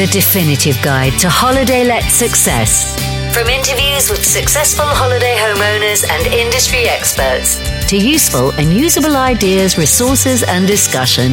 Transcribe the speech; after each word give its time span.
the 0.00 0.06
definitive 0.06 0.80
guide 0.80 1.12
to 1.18 1.28
holiday 1.28 1.84
let 1.84 2.04
success. 2.04 2.96
From 3.34 3.48
interviews 3.48 4.08
with 4.08 4.24
successful 4.24 4.86
holiday 4.86 5.36
homeowners 5.36 6.08
and 6.08 6.26
industry 6.26 6.84
experts 6.84 7.60
to 7.90 7.98
useful 7.98 8.50
and 8.52 8.72
usable 8.72 9.14
ideas, 9.14 9.76
resources, 9.76 10.42
and 10.42 10.66
discussion. 10.66 11.32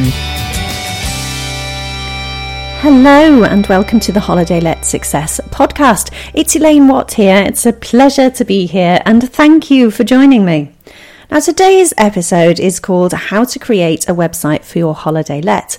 Hello 2.82 3.44
and 3.44 3.66
welcome 3.68 4.00
to 4.00 4.12
the 4.12 4.20
Holiday 4.20 4.60
Let 4.60 4.84
Success 4.84 5.40
podcast. 5.48 6.12
It's 6.34 6.54
Elaine 6.54 6.88
Watt 6.88 7.14
here. 7.14 7.42
It's 7.46 7.64
a 7.64 7.72
pleasure 7.72 8.28
to 8.28 8.44
be 8.44 8.66
here 8.66 9.00
and 9.06 9.32
thank 9.32 9.70
you 9.70 9.90
for 9.90 10.04
joining 10.04 10.44
me. 10.44 10.72
Now, 11.30 11.40
today's 11.40 11.94
episode 11.96 12.60
is 12.60 12.80
called 12.80 13.14
How 13.14 13.44
to 13.44 13.58
Create 13.58 14.08
a 14.10 14.14
Website 14.14 14.64
for 14.64 14.78
Your 14.78 14.94
Holiday 14.94 15.40
Let, 15.40 15.78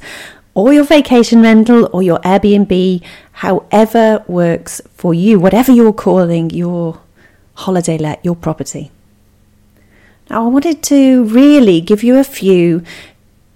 or 0.54 0.74
your 0.74 0.84
vacation 0.84 1.42
rental, 1.42 1.90
or 1.94 2.02
your 2.02 2.20
Airbnb, 2.20 3.04
however 3.32 4.24
works 4.28 4.82
for 4.96 5.14
you, 5.14 5.40
whatever 5.40 5.71
you're 5.71 5.94
calling 5.94 6.50
your 6.50 7.00
holiday 7.54 7.98
let, 7.98 8.24
your 8.26 8.36
property. 8.36 8.92
Now, 10.30 10.46
I 10.46 10.48
wanted 10.48 10.84
to 10.84 11.24
really 11.26 11.82
give 11.82 12.04
you 12.04 12.18
a 12.18 12.24
few 12.24 12.84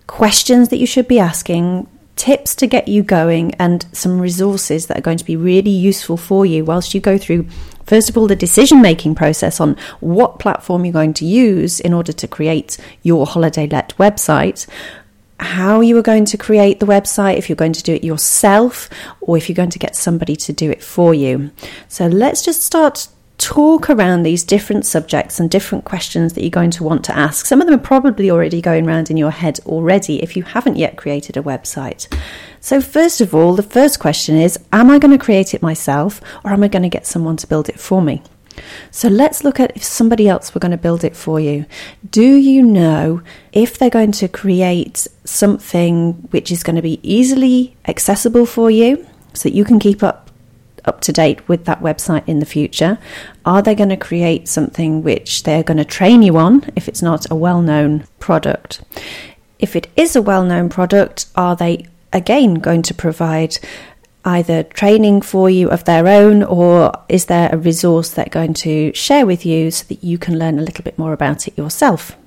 questions 0.07 0.69
that 0.69 0.77
you 0.77 0.87
should 0.87 1.07
be 1.07 1.19
asking 1.19 1.87
tips 2.15 2.55
to 2.55 2.67
get 2.67 2.87
you 2.87 3.01
going 3.03 3.53
and 3.55 3.85
some 3.91 4.19
resources 4.19 4.87
that 4.87 4.97
are 4.97 5.01
going 5.01 5.17
to 5.17 5.25
be 5.25 5.35
really 5.35 5.71
useful 5.71 6.17
for 6.17 6.45
you 6.45 6.63
whilst 6.63 6.93
you 6.93 7.01
go 7.01 7.17
through 7.17 7.47
first 7.87 8.07
of 8.09 8.15
all 8.15 8.27
the 8.27 8.35
decision 8.35 8.81
making 8.81 9.15
process 9.15 9.59
on 9.59 9.75
what 9.99 10.37
platform 10.37 10.85
you're 10.85 10.93
going 10.93 11.13
to 11.13 11.25
use 11.25 11.79
in 11.79 11.91
order 11.91 12.13
to 12.13 12.27
create 12.27 12.77
your 13.01 13.25
holiday 13.25 13.65
let 13.67 13.97
website 13.97 14.67
how 15.43 15.81
you 15.81 15.97
are 15.97 16.03
going 16.03 16.25
to 16.25 16.37
create 16.37 16.79
the 16.79 16.85
website, 16.85 17.37
if 17.37 17.49
you're 17.49 17.55
going 17.55 17.73
to 17.73 17.83
do 17.83 17.93
it 17.93 18.03
yourself, 18.03 18.89
or 19.21 19.37
if 19.37 19.47
you're 19.47 19.55
going 19.55 19.69
to 19.69 19.79
get 19.79 19.95
somebody 19.95 20.35
to 20.37 20.53
do 20.53 20.71
it 20.71 20.81
for 20.81 21.13
you. 21.13 21.51
So 21.87 22.07
let's 22.07 22.43
just 22.43 22.63
start 22.63 23.07
talk 23.37 23.89
around 23.89 24.23
these 24.23 24.43
different 24.43 24.85
subjects 24.85 25.39
and 25.39 25.49
different 25.49 25.83
questions 25.83 26.33
that 26.33 26.41
you're 26.41 26.49
going 26.49 26.71
to 26.71 26.83
want 26.83 27.03
to 27.05 27.17
ask. 27.17 27.45
Some 27.45 27.59
of 27.59 27.67
them 27.67 27.77
are 27.77 27.83
probably 27.83 28.31
already 28.31 28.61
going 28.61 28.87
around 28.87 29.09
in 29.09 29.17
your 29.17 29.31
head 29.31 29.59
already 29.65 30.21
if 30.23 30.37
you 30.37 30.43
haven't 30.43 30.77
yet 30.77 30.97
created 30.97 31.35
a 31.35 31.43
website. 31.43 32.07
So, 32.61 32.79
first 32.79 33.19
of 33.19 33.35
all, 33.35 33.55
the 33.55 33.63
first 33.63 33.99
question 33.99 34.37
is 34.37 34.57
Am 34.71 34.89
I 34.89 34.99
going 34.99 35.17
to 35.17 35.23
create 35.23 35.53
it 35.53 35.61
myself 35.61 36.21
or 36.43 36.51
am 36.51 36.63
I 36.63 36.69
going 36.69 36.83
to 36.83 36.89
get 36.89 37.05
someone 37.05 37.37
to 37.37 37.47
build 37.47 37.67
it 37.67 37.79
for 37.79 38.01
me? 38.01 38.21
So 38.91 39.07
let's 39.07 39.43
look 39.43 39.59
at 39.59 39.75
if 39.75 39.83
somebody 39.83 40.27
else 40.27 40.53
were 40.53 40.59
going 40.59 40.71
to 40.71 40.77
build 40.77 41.03
it 41.03 41.15
for 41.15 41.39
you. 41.39 41.65
Do 42.09 42.35
you 42.35 42.61
know 42.61 43.21
if 43.51 43.77
they're 43.77 43.89
going 43.89 44.11
to 44.13 44.27
create 44.27 45.07
something 45.25 46.13
which 46.31 46.51
is 46.51 46.63
going 46.63 46.75
to 46.75 46.81
be 46.81 46.99
easily 47.03 47.75
accessible 47.87 48.45
for 48.45 48.69
you 48.69 49.05
so 49.33 49.49
that 49.49 49.55
you 49.55 49.65
can 49.65 49.79
keep 49.79 50.03
up 50.03 50.23
up 50.85 50.99
to 51.01 51.13
date 51.13 51.47
with 51.47 51.65
that 51.65 51.81
website 51.81 52.27
in 52.27 52.39
the 52.39 52.45
future? 52.45 52.97
Are 53.45 53.61
they 53.61 53.75
going 53.75 53.89
to 53.89 53.97
create 53.97 54.47
something 54.47 55.01
which 55.03 55.43
they're 55.43 55.63
going 55.63 55.77
to 55.77 55.85
train 55.85 56.21
you 56.21 56.37
on 56.37 56.69
if 56.75 56.87
it's 56.87 57.01
not 57.01 57.29
a 57.31 57.35
well 57.35 57.61
known 57.61 58.05
product? 58.19 58.83
If 59.59 59.75
it 59.75 59.87
is 59.95 60.15
a 60.15 60.21
well 60.21 60.43
known 60.43 60.69
product, 60.69 61.27
are 61.35 61.55
they 61.55 61.85
again 62.11 62.55
going 62.55 62.81
to 62.83 62.93
provide 62.93 63.57
either 64.25 64.63
training 64.63 65.21
for 65.21 65.49
you 65.49 65.69
of 65.69 65.83
their 65.83 66.07
own 66.07 66.43
or 66.43 66.91
is 67.09 67.25
there 67.25 67.49
a 67.51 67.57
resource 67.57 68.09
they're 68.09 68.25
going 68.25 68.53
to 68.53 68.93
share 68.93 69.25
with 69.25 69.45
you 69.45 69.71
so 69.71 69.85
that 69.87 70.03
you 70.03 70.17
can 70.17 70.39
learn 70.39 70.59
a 70.59 70.61
little 70.61 70.83
bit 70.83 70.97
more 70.97 71.13
about 71.13 71.47
it 71.47 71.57
yourself? 71.57 72.17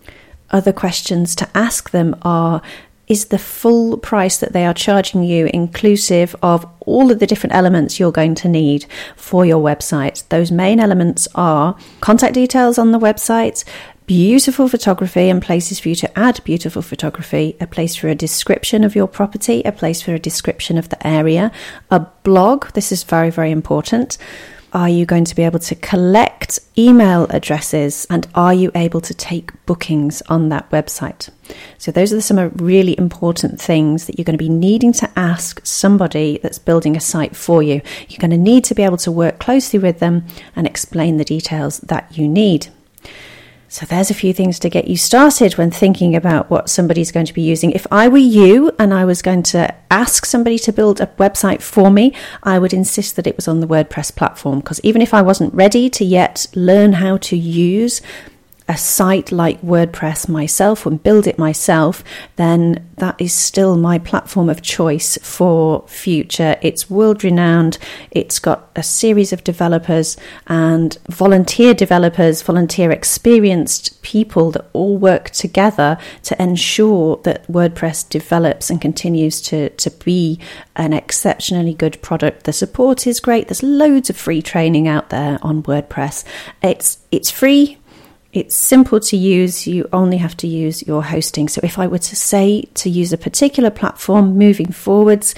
Other 0.51 0.73
questions 0.73 1.35
to 1.37 1.49
ask 1.55 1.91
them 1.91 2.15
are 2.23 2.63
is 3.07 3.27
the 3.27 3.39
full 3.39 3.97
price 3.99 4.37
that 4.39 4.53
they 4.53 4.67
are 4.67 4.75
charging 4.75 5.23
you 5.23 5.49
inclusive 5.55 6.35
of 6.43 6.67
all 6.81 7.11
of 7.11 7.21
the 7.21 7.27
different 7.27 7.55
elements 7.55 8.01
you're 8.01 8.13
going 8.13 8.35
to 8.35 8.49
need 8.49 8.85
for 9.15 9.47
your 9.47 9.63
website? 9.63 10.27
Those 10.29 10.51
main 10.51 10.81
elements 10.81 11.29
are 11.35 11.77
contact 12.01 12.35
details 12.35 12.79
on 12.79 12.91
the 12.91 12.99
website, 12.99 13.65
beautiful 14.07 14.69
photography 14.69 15.29
and 15.29 15.43
places 15.43 15.81
for 15.81 15.89
you 15.89 15.95
to 15.97 16.19
add 16.19 16.41
beautiful 16.45 16.81
photography, 16.81 17.57
a 17.61 17.67
place 17.67 17.97
for 17.97 18.09
a 18.09 18.15
description 18.15 18.85
of 18.85 18.95
your 18.95 19.09
property, 19.09 19.63
a 19.65 19.73
place 19.73 20.01
for 20.01 20.15
a 20.15 20.19
description 20.19 20.79
of 20.79 20.89
the 20.89 21.07
area, 21.07 21.51
a 21.91 22.01
blog. 22.23 22.71
This 22.73 22.93
is 22.93 23.03
very, 23.03 23.31
very 23.31 23.51
important. 23.51 24.17
Are 24.73 24.89
you 24.89 25.07
going 25.07 25.25
to 25.25 25.35
be 25.35 25.43
able 25.43 25.61
to 25.61 25.75
collect 25.75 26.59
email 26.77 27.25
addresses 27.31 28.07
and 28.11 28.27
are 28.35 28.53
you 28.53 28.71
able 28.75 29.01
to 29.01 29.15
take 29.15 29.53
bookings 29.65 30.23
on 30.29 30.51
that 30.51 30.69
website? 30.71 31.31
So, 31.79 31.91
those 31.91 32.13
are 32.13 32.21
some 32.21 32.51
really 32.57 32.99
important 32.99 33.61
things 33.61 34.07
that 34.07 34.19
you're 34.19 34.25
going 34.25 34.39
to 34.39 34.45
be 34.45 34.51
needing 34.51 34.93
to 34.95 35.11
ask 35.17 35.65
somebody 35.65 36.39
that's 36.43 36.59
building 36.59 36.97
a 36.97 37.01
site 37.01 37.35
for 37.35 37.63
you. 37.63 37.81
You're 38.09 38.19
going 38.19 38.33
to 38.33 38.37
need 38.37 38.65
to 38.65 38.75
be 38.75 38.83
able 38.83 38.99
to 38.99 39.11
work 39.11 39.39
closely 39.39 39.79
with 39.79 39.99
them 39.99 40.27
and 40.55 40.67
explain 40.67 41.17
the 41.17 41.25
details 41.25 41.79
that 41.79 42.19
you 42.19 42.29
need. 42.29 42.69
So 43.69 43.85
there's 43.85 44.11
a 44.11 44.15
few 44.15 44.33
things 44.33 44.59
to 44.61 44.69
get 44.69 44.87
you 44.87 44.97
started 44.97 45.55
when 45.55 45.71
thinking 45.71 46.15
about 46.15 46.51
what 46.51 46.71
somebody's 46.71 47.11
going 47.11 47.27
to 47.27 47.35
be 47.35 47.43
using. 47.43 47.73
If 47.73 47.87
I 47.91 48.07
were 48.07 48.17
you 48.17 48.71
and 48.79 48.95
I 48.95 49.05
was 49.05 49.23
going 49.23 49.43
to 49.45 49.75
ask 49.91 50.25
somebody 50.25 50.59
to 50.61 50.73
build 50.73 51.01
a 51.01 51.09
website 51.19 51.61
for 51.63 51.91
me, 51.91 52.15
I 52.45 52.61
would 52.61 52.73
insist 52.73 53.17
that 53.17 53.27
it 53.27 53.35
was 53.35 53.49
on 53.49 53.61
the 53.61 53.67
WordPress 53.67 54.15
platform 54.15 54.61
because 54.61 54.81
even 54.85 55.03
if 55.03 55.13
I 55.13 55.23
wasn't 55.23 55.53
ready 55.53 55.91
to 55.91 56.05
yet 56.05 56.47
learn 56.55 56.95
how 56.95 57.17
to 57.17 57.37
use 57.37 58.01
a 58.69 58.77
site 58.77 59.31
like 59.31 59.61
WordPress 59.63 60.29
myself 60.29 60.87
and 60.87 61.03
build 61.03 61.27
it 61.27 61.39
myself, 61.39 62.03
then 62.35 62.89
that 62.97 63.21
is 63.21 63.33
still 63.33 63.77
my 63.77 63.99
platform 63.99 64.49
of 64.49 64.61
choice 64.61 65.17
for 65.23 65.87
future. 65.87 66.57
It's 66.63 66.91
world 66.91 67.23
renowned. 67.23 67.79
It's 68.11 68.41
got 68.41 68.71
a 68.75 68.83
series 68.83 69.33
of 69.33 69.45
developers 69.45 70.17
and 70.49 70.99
volunteer 71.09 71.75
developers, 71.75 72.43
volunteer 72.43 72.91
experienced 72.91 74.03
people 74.03 74.51
that 74.51 74.67
all 74.73 74.97
work 74.97 75.31
together 75.31 75.99
to 76.25 76.43
ensure 76.43 77.19
that 77.23 77.47
WordPress 77.47 78.09
develops 78.09 78.69
and 78.69 78.81
continues 78.81 79.41
to, 79.43 79.69
to 79.71 79.91
be 79.91 80.41
an 80.75 80.93
exceptionally 80.93 81.75
good 81.75 82.03
product. 82.03 82.45
The 82.45 82.53
support 82.53 83.07
is 83.07 83.21
great. 83.21 83.47
There's 83.47 83.63
loads 83.63 84.11
of 84.11 84.17
free 84.17 84.43
training 84.43 84.89
out 84.89 85.11
there 85.11 85.39
on 85.43 85.63
WordPress. 85.63 86.25
It's 86.63 86.99
it's 87.13 87.31
free 87.31 87.79
it's 88.37 88.55
simple 88.55 89.01
to 89.01 89.17
use, 89.17 89.67
you 89.67 89.89
only 89.93 90.19
have 90.19 90.37
to 90.39 90.47
use 90.47 90.87
your 90.87 91.03
hosting. 91.03 91.49
So, 91.49 91.61
if 91.63 91.79
I 91.79 91.87
were 91.87 91.99
to 91.99 92.17
say 92.17 92.63
to 92.75 92.91
use 92.91 93.13
a 93.13 93.19
particular 93.19 93.71
platform 93.71 94.37
moving 94.37 94.73
forwards, 94.73 95.35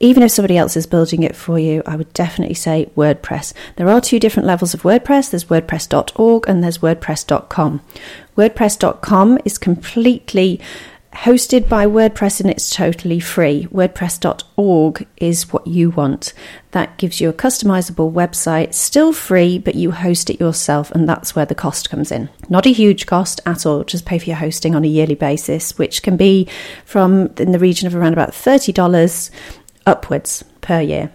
even 0.00 0.22
if 0.22 0.30
somebody 0.30 0.56
else 0.56 0.76
is 0.76 0.86
building 0.86 1.22
it 1.22 1.34
for 1.34 1.58
you, 1.58 1.82
I 1.84 1.96
would 1.96 2.12
definitely 2.12 2.54
say 2.54 2.88
WordPress. 2.96 3.52
There 3.76 3.88
are 3.88 4.00
two 4.00 4.20
different 4.20 4.46
levels 4.46 4.74
of 4.74 4.82
WordPress 4.82 5.30
there's 5.30 5.46
WordPress.org 5.46 6.48
and 6.48 6.62
there's 6.62 6.78
WordPress.com. 6.78 7.80
WordPress.com 8.36 9.38
is 9.44 9.58
completely 9.58 10.60
hosted 11.22 11.68
by 11.68 11.84
WordPress 11.84 12.40
and 12.40 12.48
it's 12.48 12.70
totally 12.70 13.18
free. 13.18 13.66
WordPress.org 13.72 15.04
is 15.16 15.52
what 15.52 15.66
you 15.66 15.90
want. 15.90 16.32
That 16.70 16.96
gives 16.96 17.20
you 17.20 17.28
a 17.28 17.32
customizable 17.32 18.12
website, 18.12 18.72
still 18.72 19.12
free, 19.12 19.58
but 19.58 19.74
you 19.74 19.90
host 19.90 20.30
it 20.30 20.38
yourself, 20.38 20.92
and 20.92 21.08
that's 21.08 21.34
where 21.34 21.44
the 21.44 21.56
cost 21.56 21.90
comes 21.90 22.12
in. 22.12 22.28
Not 22.48 22.66
a 22.66 22.72
huge 22.72 23.06
cost 23.06 23.40
at 23.44 23.66
all, 23.66 23.82
just 23.82 24.06
pay 24.06 24.20
for 24.20 24.26
your 24.26 24.36
hosting 24.36 24.76
on 24.76 24.84
a 24.84 24.88
yearly 24.88 25.16
basis, 25.16 25.76
which 25.76 26.04
can 26.04 26.16
be 26.16 26.46
from 26.84 27.32
in 27.36 27.50
the 27.50 27.58
region 27.58 27.88
of 27.88 27.96
around 27.96 28.12
about 28.12 28.30
$30 28.30 29.30
upwards 29.86 30.44
per 30.60 30.80
year. 30.80 31.10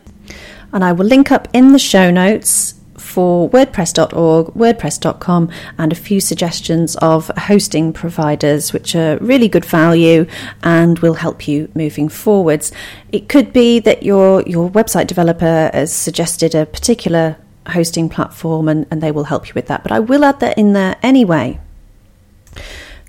And 0.74 0.84
I 0.84 0.92
will 0.92 1.06
link 1.06 1.32
up 1.32 1.48
in 1.54 1.72
the 1.72 1.80
show 1.80 2.12
notes 2.12 2.73
for 3.14 3.48
WordPress.org, 3.52 4.48
WordPress.com, 4.56 5.52
and 5.78 5.92
a 5.92 5.96
few 5.96 6.20
suggestions 6.20 6.96
of 6.96 7.28
hosting 7.38 7.94
providers, 7.94 8.74
which 8.74 8.96
are 8.96 9.18
really 9.18 9.48
good 9.48 9.66
value 9.66 10.26
and 10.64 10.98
will 11.00 11.14
help 11.14 11.48
you 11.48 11.70
moving 11.76 12.10
forwards. 12.10 12.72
It 13.12 13.30
could 13.30 13.54
be 13.54 13.80
that 13.82 14.02
your 14.02 14.42
your 14.44 14.68
website 14.70 15.06
developer 15.06 15.70
has 15.74 15.94
suggested 15.94 16.56
a 16.56 16.66
particular 16.66 17.38
hosting 17.68 18.10
platform 18.10 18.68
and, 18.68 18.88
and 18.90 19.02
they 19.02 19.12
will 19.12 19.26
help 19.26 19.48
you 19.48 19.54
with 19.54 19.68
that. 19.68 19.84
But 19.84 19.92
I 19.92 20.00
will 20.00 20.26
add 20.26 20.40
that 20.40 20.58
in 20.58 20.74
there 20.74 20.96
anyway. 21.04 21.60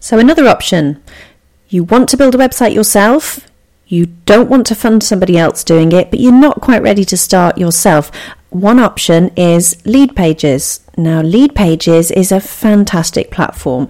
So 0.01 0.19
another 0.19 0.47
option, 0.47 1.03
you 1.69 1.83
want 1.83 2.11
to 2.11 2.19
build 2.19 2.35
a 2.35 2.39
website 2.39 2.75
yourself, 2.75 3.41
you 3.87 4.07
don't 4.27 4.51
want 4.51 4.67
to 4.67 4.75
fund 4.75 5.03
somebody 5.03 5.37
else 5.39 5.65
doing 5.65 5.93
it, 5.93 6.11
but 6.11 6.21
you're 6.21 6.33
not 6.33 6.61
quite 6.61 6.83
ready 6.83 7.05
to 7.07 7.17
start 7.17 7.59
yourself 7.59 8.11
one 8.55 8.79
option 8.79 9.31
is 9.37 9.75
Leadpages. 9.85 10.79
Now, 10.97 11.23
Leadpages 11.23 12.13
is 12.13 12.31
a 12.31 12.39
fantastic 12.39 13.33
platform. 13.33 13.89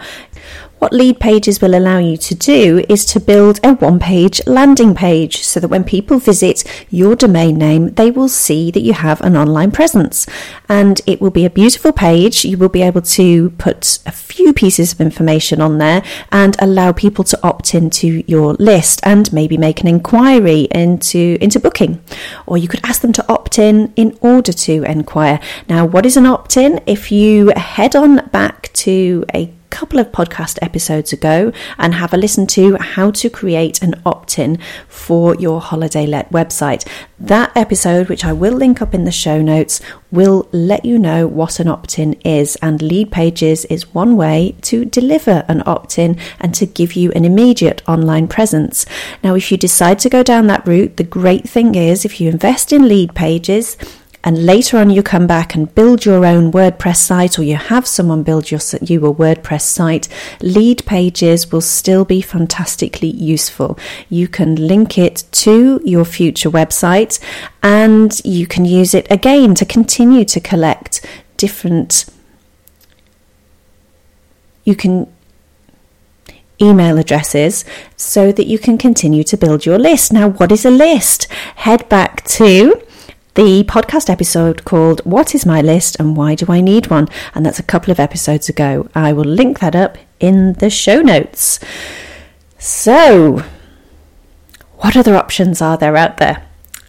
What 0.79 0.93
lead 0.93 1.19
pages 1.19 1.63
will 1.63 1.75
allow 1.75 1.99
you 1.99 2.17
to 2.19 2.35
do 2.35 2.85
is 2.89 3.07
to 3.07 3.21
build 3.21 3.59
a 3.65 3.73
one 3.75 3.99
page 3.99 4.41
landing 4.47 4.95
page 4.95 5.43
so 5.43 5.59
that 5.61 5.69
when 5.69 5.83
people 5.85 6.19
visit 6.19 6.63
your 6.91 7.17
domain 7.17 7.57
name, 7.57 7.95
they 7.95 8.11
will 8.11 8.29
see 8.29 8.71
that 8.71 8.83
you 8.83 8.93
have 8.93 9.21
an 9.23 9.37
online 9.37 9.71
presence. 9.71 10.27
And 10.69 11.01
it 11.07 11.21
will 11.21 11.31
be 11.31 11.47
a 11.47 11.51
beautiful 11.51 11.93
page. 11.93 12.45
You 12.45 12.59
will 12.59 12.69
be 12.69 12.83
able 12.83 13.01
to 13.03 13.51
put 13.51 14.01
a 14.05 14.13
few 14.13 14.53
pieces 14.53 14.93
of 14.93 15.01
information 15.01 15.61
on 15.61 15.79
there 15.79 16.03
and 16.31 16.57
allow 16.59 16.93
people 16.93 17.25
to 17.25 17.41
opt 17.43 17.75
into 17.75 18.23
your 18.27 18.55
list 18.55 19.01
and 19.05 19.33
maybe 19.33 19.57
make 19.57 19.81
an 19.81 19.87
inquiry 19.87 20.69
into, 20.71 21.39
into 21.41 21.59
booking. 21.59 22.03
Or 22.47 22.59
you 22.59 22.69
could 22.69 22.85
ask 22.85 23.01
them 23.01 23.13
to 23.15 23.33
opt 23.33 23.59
in 23.59 23.93
in 23.97 24.19
order 24.21 24.53
to 24.53 24.83
inquire. 24.85 25.41
Now, 25.69 25.87
what 25.87 26.05
is 26.05 26.17
an 26.17 26.27
opt 26.27 26.57
in? 26.57 26.83
If 26.85 27.11
you 27.11 27.53
head 27.57 27.97
on 27.97 28.27
back 28.29 28.71
to 28.75 29.25
a 29.33 29.51
couple 29.75 29.99
of 29.99 30.13
podcast 30.13 30.57
episodes 30.63 31.13
ago 31.13 31.51
and 31.79 31.95
have 31.95 32.15
a 32.15 32.17
listen 32.17 32.47
to 32.47 32.77
how 32.77 33.11
to 33.11 33.29
create 33.29 33.83
an 33.83 34.01
opt 34.07 34.39
in 34.39 34.57
for 34.87 35.35
your 35.35 35.61
holiday 35.61 36.07
let 36.07 36.31
website. 36.31 36.87
That 37.19 37.51
episode, 37.57 38.09
which 38.09 38.25
I 38.25 38.33
will 38.33 38.55
link 38.55 38.81
up 38.81 38.95
in 38.95 39.05
the 39.05 39.11
show 39.11 39.43
notes, 39.43 39.81
will 40.13 40.49
let 40.53 40.85
you 40.85 40.97
know 40.97 41.27
what 41.27 41.59
an 41.59 41.67
opt 41.67 41.99
in 41.99 42.13
is. 42.25 42.55
And 42.63 42.81
Lead 42.81 43.11
Pages 43.11 43.65
is 43.65 43.93
one 43.93 44.17
way 44.17 44.55
to 44.63 44.85
deliver 44.85 45.45
an 45.49 45.65
opt 45.67 45.99
in 45.99 46.19
and 46.39 46.55
to 46.55 46.67
give 46.67 46.93
you 46.93 47.11
an 47.11 47.25
immediate 47.25 47.83
online 47.89 48.29
presence. 48.29 48.87
Now, 49.25 49.35
if 49.35 49.51
you 49.51 49.59
decide 49.59 49.99
to 50.01 50.09
go 50.09 50.23
down 50.23 50.47
that 50.47 50.69
route, 50.69 50.99
the 50.99 51.03
great 51.03 51.49
thing 51.49 51.75
is 51.75 52.05
if 52.05 52.21
you 52.21 52.29
invest 52.31 52.73
in 52.73 52.87
Lead 52.87 53.13
Pages, 53.17 53.77
and 54.25 54.47
later 54.47 54.79
on 54.79 54.89
you 54.89 55.03
come 55.03 55.27
back 55.27 55.55
and 55.55 55.73
build 55.75 56.07
your 56.07 56.25
own 56.25 56.51
WordPress 56.51 56.97
site 56.97 57.39
or 57.39 57.43
you 57.43 57.57
have 57.57 57.87
someone 57.87 58.23
build 58.23 58.51
your, 58.51 58.61
you 58.81 59.05
a 59.05 59.15
WordPress 59.15 59.61
site, 59.61 60.09
lead 60.41 60.85
pages 60.87 61.53
will 61.53 61.61
still 61.61 62.07
be 62.07 62.23
fantastically 62.23 63.11
useful. 63.11 63.79
You 64.09 64.27
can 64.27 64.57
link 64.57 64.97
it 64.97 65.25
to 65.33 65.81
your 65.85 66.07
future 66.07 66.51
website 66.51 67.21
and 67.63 68.19
you 68.25 68.47
can 68.47 68.65
use 68.65 68.95
it 68.95 69.07
again 69.11 69.55
to 69.57 69.67
continue 69.67 70.25
to 70.25 70.41
collect 70.41 71.05
different 71.37 72.07
you 74.65 74.75
can 74.75 75.13
email 76.61 76.97
addresses 76.99 77.65
so 77.97 78.33
that 78.33 78.47
you 78.47 78.59
can 78.59 78.79
continue 78.79 79.23
to 79.25 79.37
build 79.37 79.67
your 79.67 79.79
list. 79.79 80.13
Now, 80.13 80.31
what 80.31 80.51
is 80.51 80.65
a 80.65 80.71
list? 80.71 81.25
Head 81.57 81.87
back 81.89 82.25
to 82.25 82.81
the 83.35 83.65
podcast 83.65 84.09
episode 84.09 84.65
called 84.65 85.01
What 85.05 85.35
is 85.35 85.45
My 85.45 85.61
List 85.61 85.97
and 85.99 86.17
Why 86.17 86.37
Do 86.37 86.47
I 86.49 86.61
Need 86.61 86.87
One? 86.87 87.09
And 87.35 87.45
that's 87.45 87.59
a 87.59 87.65
couple 87.65 87.91
of 87.91 87.99
episodes 87.99 88.49
ago. 88.49 88.89
I 88.95 89.13
will 89.13 89.25
link 89.25 89.59
that 89.59 89.75
up 89.75 89.99
in 90.21 90.53
the 90.55 90.71
show 90.71 91.01
notes. 91.01 91.59
So, 92.59 93.43
what 94.77 94.97
other 94.97 95.17
options 95.17 95.61
are 95.61 95.77
there 95.77 95.97
out 95.97 96.19
there? 96.19 96.47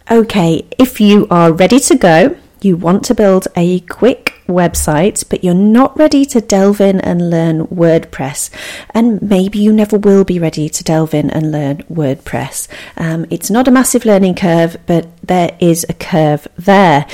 Okay, 0.08 0.66
if 0.78 1.00
you 1.00 1.26
are 1.30 1.52
ready 1.52 1.80
to 1.80 1.96
go, 1.96 2.36
you 2.60 2.76
want 2.76 3.04
to 3.04 3.14
build 3.14 3.48
a 3.56 3.80
quick 3.80 4.34
website, 4.46 5.28
but 5.28 5.42
you're 5.42 5.54
not 5.54 5.96
ready 5.98 6.24
to 6.24 6.40
delve 6.40 6.80
in 6.80 7.00
and 7.00 7.30
learn 7.30 7.66
WordPress. 7.66 8.50
And 8.90 9.20
maybe 9.20 9.58
you 9.58 9.72
never 9.72 9.98
will 9.98 10.24
be 10.24 10.38
ready 10.38 10.68
to 10.68 10.84
delve 10.84 11.14
in 11.14 11.30
and 11.30 11.52
learn 11.52 11.78
WordPress. 11.90 12.68
Um, 12.96 13.26
it's 13.30 13.50
not 13.50 13.68
a 13.68 13.72
massive 13.72 14.04
learning 14.04 14.36
curve, 14.36 14.76
but 14.86 15.08
there 15.26 15.56
is 15.60 15.84
a 15.88 15.94
curve 15.94 16.46
there. 16.56 17.06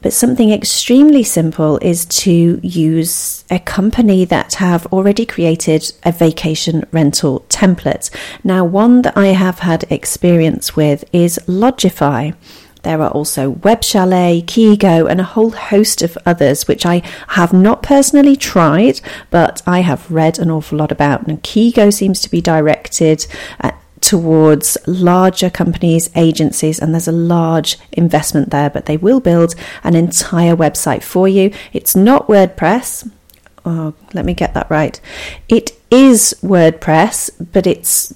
But 0.00 0.12
something 0.12 0.52
extremely 0.52 1.24
simple 1.24 1.78
is 1.78 2.04
to 2.06 2.60
use 2.62 3.44
a 3.50 3.58
company 3.58 4.24
that 4.26 4.54
have 4.54 4.86
already 4.86 5.26
created 5.26 5.92
a 6.04 6.12
vacation 6.12 6.86
rental 6.92 7.40
template. 7.48 8.10
Now, 8.44 8.64
one 8.64 9.02
that 9.02 9.16
I 9.16 9.28
have 9.28 9.58
had 9.60 9.84
experience 9.90 10.76
with 10.76 11.04
is 11.12 11.40
Lodgify. 11.46 12.34
There 12.82 13.02
are 13.02 13.10
also 13.10 13.50
Web 13.50 13.82
Chalet, 13.82 14.42
Kigo, 14.42 15.10
and 15.10 15.20
a 15.20 15.24
whole 15.24 15.50
host 15.50 16.02
of 16.02 16.16
others, 16.24 16.68
which 16.68 16.86
I 16.86 17.02
have 17.28 17.52
not 17.52 17.82
personally 17.82 18.36
tried, 18.36 19.00
but 19.30 19.62
I 19.66 19.80
have 19.80 20.10
read 20.10 20.38
an 20.38 20.50
awful 20.50 20.78
lot 20.78 20.92
about. 20.92 21.26
And 21.26 21.42
Kigo 21.42 21.92
seems 21.92 22.20
to 22.20 22.30
be 22.30 22.40
directed 22.40 23.26
at 23.60 23.80
towards 24.00 24.78
larger 24.86 25.50
companies, 25.50 26.08
agencies, 26.14 26.78
and 26.78 26.94
there's 26.94 27.08
a 27.08 27.12
large 27.12 27.76
investment 27.92 28.50
there, 28.50 28.70
but 28.70 28.86
they 28.86 28.96
will 28.96 29.20
build 29.20 29.54
an 29.82 29.94
entire 29.94 30.56
website 30.56 31.02
for 31.02 31.28
you. 31.28 31.52
It's 31.72 31.96
not 31.96 32.28
WordPress. 32.28 33.10
Oh, 33.64 33.94
let 34.14 34.24
me 34.24 34.34
get 34.34 34.54
that 34.54 34.70
right. 34.70 35.00
It 35.48 35.72
is 35.90 36.34
WordPress, 36.42 37.52
but 37.52 37.66
it's 37.66 38.14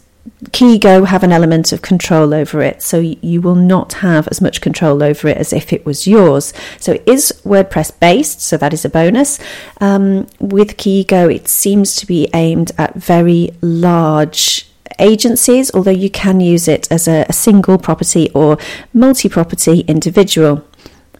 Kigo 0.50 1.06
have 1.06 1.22
an 1.22 1.30
element 1.30 1.72
of 1.72 1.82
control 1.82 2.34
over 2.34 2.62
it, 2.62 2.82
so 2.82 2.98
you 2.98 3.40
will 3.40 3.54
not 3.54 3.94
have 3.94 4.26
as 4.28 4.40
much 4.40 4.60
control 4.60 5.02
over 5.02 5.28
it 5.28 5.36
as 5.36 5.52
if 5.52 5.72
it 5.72 5.86
was 5.86 6.06
yours. 6.06 6.52
So 6.80 6.92
it 6.94 7.04
is 7.06 7.32
WordPress 7.44 7.98
based, 8.00 8.40
so 8.40 8.56
that 8.56 8.74
is 8.74 8.84
a 8.84 8.88
bonus. 8.88 9.38
Um, 9.80 10.26
with 10.40 10.76
Kigo, 10.76 11.32
it 11.32 11.46
seems 11.46 11.94
to 11.96 12.06
be 12.06 12.28
aimed 12.34 12.72
at 12.76 12.96
very 12.96 13.50
large 13.60 14.68
agencies, 14.98 15.72
although 15.74 15.90
you 15.90 16.10
can 16.10 16.40
use 16.40 16.66
it 16.66 16.90
as 16.90 17.06
a, 17.06 17.24
a 17.28 17.32
single 17.32 17.78
property 17.78 18.28
or 18.34 18.58
multi 18.92 19.28
property 19.28 19.80
individual. 19.80 20.64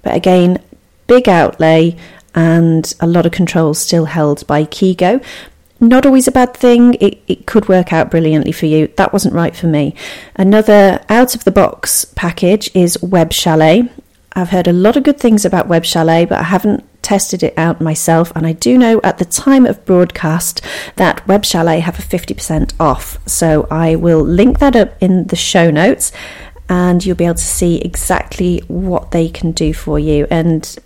But 0.03 0.17
again, 0.17 0.61
big 1.07 1.29
outlay 1.29 1.97
and 2.35 2.93
a 3.01 3.07
lot 3.07 3.27
of 3.27 3.33
control 3.33 3.75
still 3.75 4.07
held 4.07 4.47
by 4.47 4.65
Kigo 4.65 5.23
not 5.89 6.07
always 6.07 6.29
a 6.29 6.33
bad 6.33 6.55
thing. 6.55 6.95
It, 6.95 7.23
it 7.27 7.47
could 7.47 7.69
work 7.69 7.93
out 7.93 8.11
brilliantly 8.11 8.53
for 8.53 8.67
you. 8.67 8.89
That 8.97 9.13
wasn't 9.13 9.35
right 9.35 9.55
for 9.55 9.67
me. 9.67 9.95
Another 10.37 11.05
out 11.09 11.35
of 11.35 11.45
the 11.45 11.51
box 11.51 12.05
package 12.05 12.71
is 12.75 13.01
Web 13.03 13.33
Chalet. 13.33 13.91
I've 14.35 14.51
heard 14.51 14.67
a 14.67 14.73
lot 14.73 14.97
of 14.97 15.03
good 15.03 15.19
things 15.19 15.45
about 15.45 15.69
Web 15.69 15.85
Chalet, 15.85 16.25
but 16.25 16.39
I 16.39 16.45
haven't 16.45 16.85
tested 17.03 17.43
it 17.43 17.53
out 17.59 17.81
myself. 17.81 18.33
And 18.35 18.47
I 18.47 18.53
do 18.53 18.79
know 18.79 19.01
at 19.03 19.19
the 19.19 19.25
time 19.25 19.67
of 19.67 19.85
broadcast 19.85 20.63
that 20.97 21.27
Web 21.29 21.45
Chalet 21.45 21.81
have 21.81 21.99
a 21.99 22.03
50% 22.03 22.73
off. 22.81 23.19
So 23.29 23.67
I 23.71 23.97
will 23.97 24.23
link 24.23 24.61
that 24.61 24.77
up 24.77 24.95
in 25.03 25.27
the 25.27 25.37
show 25.37 25.71
notes 25.71 26.13
and 26.69 27.05
you'll 27.05 27.17
be 27.17 27.27
able 27.27 27.35
to 27.35 27.43
see 27.43 27.81
exactly 27.83 28.61
what 28.69 29.11
they 29.11 29.29
can 29.29 29.53
do 29.53 29.75
for 29.75 29.99
you. 29.99 30.27
And 30.31 30.79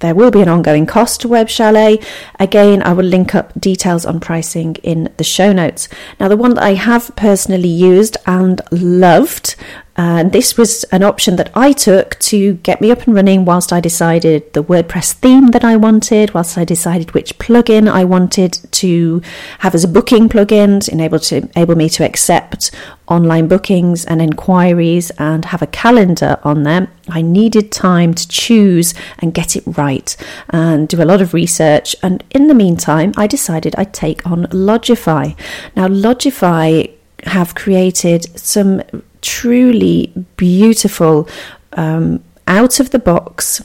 there 0.00 0.14
will 0.14 0.30
be 0.30 0.42
an 0.42 0.48
ongoing 0.48 0.86
cost 0.86 1.20
to 1.22 1.28
Web 1.28 1.48
Chalet. 1.48 2.00
Again, 2.38 2.82
I 2.82 2.92
will 2.92 3.04
link 3.04 3.34
up 3.34 3.58
details 3.58 4.06
on 4.06 4.20
pricing 4.20 4.76
in 4.76 5.12
the 5.16 5.24
show 5.24 5.52
notes. 5.52 5.88
Now, 6.20 6.28
the 6.28 6.36
one 6.36 6.54
that 6.54 6.62
I 6.62 6.74
have 6.74 7.14
personally 7.16 7.68
used 7.68 8.16
and 8.26 8.60
loved 8.70 9.56
and 9.98 10.30
this 10.30 10.56
was 10.56 10.84
an 10.84 11.02
option 11.02 11.34
that 11.36 11.50
I 11.56 11.72
took 11.72 12.16
to 12.20 12.54
get 12.54 12.80
me 12.80 12.92
up 12.92 13.02
and 13.02 13.16
running 13.16 13.44
whilst 13.44 13.72
I 13.72 13.80
decided 13.80 14.52
the 14.52 14.62
WordPress 14.62 15.12
theme 15.12 15.48
that 15.48 15.64
I 15.64 15.74
wanted, 15.74 16.32
whilst 16.34 16.56
I 16.56 16.64
decided 16.64 17.14
which 17.14 17.36
plugin 17.38 17.90
I 17.90 18.04
wanted 18.04 18.60
to 18.70 19.20
have 19.58 19.74
as 19.74 19.82
a 19.82 19.88
booking 19.88 20.28
plugin 20.28 20.84
to 20.84 20.92
enable 20.92 21.18
to 21.18 21.48
enable 21.56 21.74
me 21.74 21.88
to 21.88 22.04
accept 22.04 22.70
online 23.08 23.48
bookings 23.48 24.04
and 24.04 24.22
inquiries 24.22 25.10
and 25.18 25.46
have 25.46 25.62
a 25.62 25.66
calendar 25.66 26.38
on 26.44 26.62
them. 26.62 26.86
I 27.08 27.20
needed 27.20 27.72
time 27.72 28.14
to 28.14 28.28
choose 28.28 28.94
and 29.18 29.34
get 29.34 29.56
it 29.56 29.64
right 29.66 30.16
and 30.50 30.86
do 30.86 31.02
a 31.02 31.04
lot 31.04 31.20
of 31.20 31.34
research. 31.34 31.96
And 32.04 32.22
in 32.30 32.46
the 32.46 32.54
meantime, 32.54 33.14
I 33.16 33.26
decided 33.26 33.74
I'd 33.76 33.94
take 33.94 34.24
on 34.24 34.46
Lodgify. 34.46 35.36
Now, 35.74 35.88
Lodgify 35.88 36.92
have 37.24 37.56
created 37.56 38.38
some 38.38 38.82
truly 39.22 40.12
beautiful, 40.36 41.28
um, 41.72 42.22
out 42.46 42.80
of 42.80 42.90
the 42.90 42.98
box, 42.98 43.62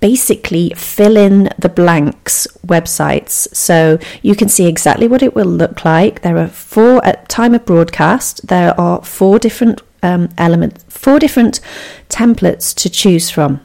basically 0.00 0.70
fill 0.76 1.16
in 1.16 1.48
the 1.58 1.68
blanks 1.68 2.46
websites. 2.66 3.54
So 3.54 3.98
you 4.22 4.34
can 4.34 4.48
see 4.48 4.66
exactly 4.66 5.08
what 5.08 5.22
it 5.22 5.34
will 5.34 5.46
look 5.46 5.84
like. 5.84 6.20
There 6.20 6.36
are 6.36 6.48
four, 6.48 7.04
at 7.06 7.28
time 7.28 7.54
of 7.54 7.64
broadcast, 7.64 8.46
there 8.46 8.78
are 8.78 9.02
four 9.02 9.38
different 9.38 9.80
um, 10.02 10.28
elements, 10.36 10.84
four 10.88 11.18
different 11.18 11.60
templates 12.08 12.74
to 12.74 12.90
choose 12.90 13.30
from. 13.30 13.60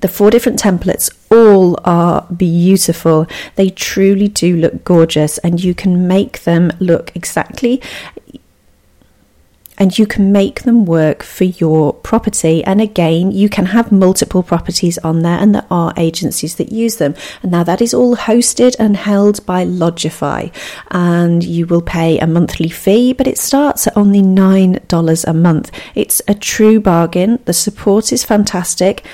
The 0.00 0.08
four 0.08 0.30
different 0.30 0.58
templates 0.58 1.10
all 1.30 1.78
are 1.84 2.26
beautiful. 2.36 3.26
They 3.54 3.70
truly 3.70 4.28
do 4.28 4.56
look 4.56 4.84
gorgeous, 4.84 5.38
and 5.38 5.62
you 5.62 5.74
can 5.74 6.06
make 6.08 6.42
them 6.42 6.72
look 6.80 7.12
exactly 7.14 7.80
and 9.82 9.98
you 9.98 10.06
can 10.06 10.30
make 10.30 10.62
them 10.62 10.84
work 10.84 11.24
for 11.24 11.42
your 11.42 11.92
property. 11.92 12.62
And 12.62 12.80
again, 12.80 13.32
you 13.32 13.48
can 13.48 13.66
have 13.66 13.90
multiple 13.90 14.44
properties 14.44 14.96
on 14.98 15.22
there, 15.22 15.36
and 15.36 15.56
there 15.56 15.66
are 15.72 15.92
agencies 15.96 16.54
that 16.54 16.70
use 16.70 16.98
them. 16.98 17.16
And 17.42 17.50
now 17.50 17.64
that 17.64 17.82
is 17.82 17.92
all 17.92 18.14
hosted 18.14 18.76
and 18.78 18.96
held 18.96 19.44
by 19.44 19.64
Lodgify, 19.64 20.54
and 20.92 21.42
you 21.42 21.66
will 21.66 21.82
pay 21.82 22.20
a 22.20 22.28
monthly 22.28 22.68
fee, 22.68 23.12
but 23.12 23.26
it 23.26 23.38
starts 23.38 23.88
at 23.88 23.96
only 23.96 24.22
$9 24.22 25.24
a 25.24 25.34
month. 25.34 25.72
It's 25.96 26.22
a 26.28 26.34
true 26.34 26.78
bargain. 26.78 27.40
The 27.46 27.52
support 27.52 28.12
is 28.12 28.22
fantastic. 28.22 29.04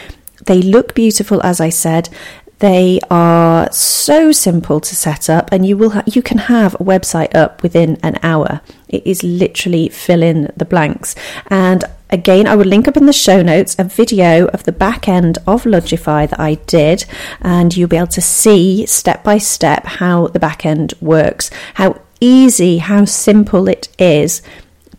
They 0.44 0.60
look 0.60 0.94
beautiful, 0.94 1.42
as 1.42 1.62
I 1.62 1.70
said. 1.70 2.10
They 2.58 3.00
are 3.10 3.72
so 3.72 4.32
simple 4.32 4.80
to 4.80 4.94
set 4.94 5.30
up, 5.30 5.48
and 5.50 5.64
you 5.64 5.78
will 5.78 5.90
ha- 5.90 6.02
you 6.04 6.20
can 6.20 6.36
have 6.36 6.74
a 6.74 6.84
website 6.84 7.34
up 7.34 7.62
within 7.62 7.96
an 8.02 8.18
hour. 8.22 8.60
It 8.88 9.06
is 9.06 9.22
literally 9.22 9.88
fill 9.88 10.22
in 10.22 10.52
the 10.56 10.64
blanks. 10.64 11.14
And 11.48 11.84
again, 12.10 12.46
I 12.46 12.54
will 12.54 12.64
link 12.64 12.88
up 12.88 12.96
in 12.96 13.06
the 13.06 13.12
show 13.12 13.42
notes 13.42 13.76
a 13.78 13.84
video 13.84 14.46
of 14.48 14.64
the 14.64 14.72
back 14.72 15.08
end 15.08 15.38
of 15.46 15.64
Lodgify 15.64 16.28
that 16.28 16.40
I 16.40 16.54
did, 16.66 17.04
and 17.40 17.76
you'll 17.76 17.88
be 17.88 17.96
able 17.96 18.06
to 18.08 18.20
see 18.20 18.86
step 18.86 19.22
by 19.24 19.38
step 19.38 19.84
how 19.84 20.28
the 20.28 20.40
back 20.40 20.64
end 20.64 20.94
works, 21.00 21.50
how 21.74 22.00
easy, 22.20 22.78
how 22.78 23.04
simple 23.04 23.68
it 23.68 23.88
is 23.98 24.42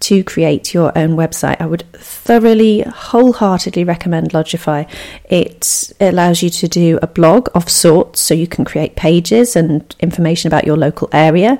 to 0.02 0.24
create 0.24 0.74
your 0.74 0.98
own 0.98 1.16
website. 1.16 1.60
I 1.60 1.66
would 1.66 1.84
thoroughly, 1.94 2.82
wholeheartedly 2.82 3.84
recommend 3.84 4.32
Lodgify. 4.32 4.90
It 5.26 5.92
allows 6.00 6.42
you 6.42 6.50
to 6.50 6.68
do 6.68 7.00
a 7.02 7.08
blog 7.08 7.50
of 7.54 7.70
sorts, 7.70 8.22
so 8.22 8.34
you 8.34 8.48
can 8.48 8.66
create 8.66 8.96
pages 8.96 9.56
and 9.56 9.96
information 10.00 10.48
about 10.48 10.66
your 10.66 10.78
local 10.78 11.10
area. 11.12 11.60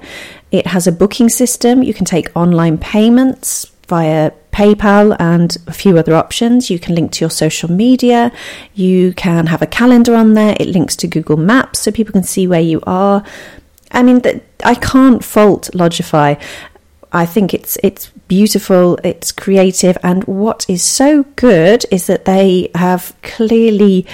It 0.52 0.68
has 0.68 0.88
a 0.88 0.92
booking 0.92 1.30
system. 1.30 1.84
You 1.84 1.94
can 1.94 2.06
take 2.06 2.36
online 2.36 2.78
payments 2.78 3.72
via 3.88 4.32
PayPal 4.52 5.16
and 5.20 5.58
a 5.68 5.74
few 5.74 5.98
other 5.98 6.16
options. 6.16 6.70
You 6.70 6.80
can 6.80 6.96
link 6.96 7.12
to 7.14 7.22
your 7.22 7.30
social 7.30 7.70
media. 7.70 8.32
You 8.74 9.14
can 9.14 9.48
have 9.48 9.62
a 9.62 9.68
calendar 9.68 10.16
on 10.16 10.34
there. 10.34 10.56
It 10.60 10.68
links 10.68 10.96
to 10.98 11.08
Google 11.08 11.38
Maps 11.38 11.80
so 11.80 11.92
people 11.92 12.14
can 12.14 12.24
see 12.24 12.48
where 12.48 12.62
you 12.62 12.82
are. 12.86 13.24
I 13.92 14.04
mean, 14.04 14.22
I 14.64 14.76
can't 14.76 15.24
fault 15.24 15.70
Lodgify. 15.74 16.40
I 17.12 17.26
think 17.26 17.54
it's 17.54 17.78
it's 17.84 18.12
beautiful, 18.30 18.98
it's 19.04 19.34
creative, 19.34 19.98
and 20.02 20.24
what 20.24 20.66
is 20.70 20.82
so 20.82 21.24
good 21.36 21.84
is 21.92 22.08
that 22.08 22.24
they 22.24 22.72
have 22.76 23.14
clearly 23.22 24.08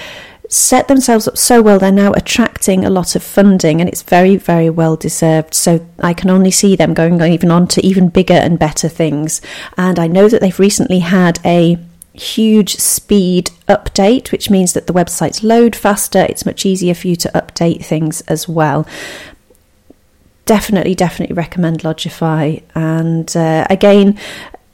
set 0.48 0.88
themselves 0.88 1.28
up 1.28 1.36
so 1.36 1.62
well. 1.62 1.78
They're 1.78 1.92
now 1.92 2.12
attracting 2.12 2.84
a 2.84 2.90
lot 2.90 3.14
of 3.14 3.22
funding, 3.22 3.80
and 3.80 3.88
it's 3.88 4.02
very, 4.02 4.36
very 4.36 4.70
well 4.70 4.96
deserved. 4.96 5.54
So 5.54 5.86
I 6.00 6.14
can 6.14 6.30
only 6.30 6.50
see 6.50 6.74
them 6.74 6.94
going 6.94 7.20
even 7.20 7.52
on 7.52 7.68
to 7.68 7.86
even 7.86 8.08
bigger 8.08 8.34
and 8.34 8.58
better 8.58 8.88
things. 8.88 9.40
And 9.76 9.98
I 10.00 10.08
know 10.08 10.28
that 10.28 10.40
they've 10.40 10.58
recently 10.58 11.00
had 11.00 11.38
a 11.44 11.78
huge 12.12 12.76
speed 12.76 13.50
update, 13.68 14.32
which 14.32 14.48
means 14.50 14.72
that 14.72 14.86
the 14.86 14.92
websites 14.92 15.42
load 15.42 15.76
faster. 15.76 16.20
It's 16.20 16.46
much 16.46 16.64
easier 16.64 16.94
for 16.94 17.08
you 17.08 17.16
to 17.16 17.30
update 17.34 17.84
things 17.84 18.22
as 18.22 18.48
well 18.48 18.86
definitely, 20.46 20.94
definitely 20.94 21.34
recommend 21.34 21.80
Lodgify. 21.80 22.62
And 22.74 23.36
uh, 23.36 23.66
again, 23.68 24.18